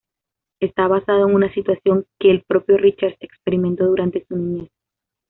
[0.59, 4.71] Está basado en una situación que el propio Richards experimentó durante su niñez.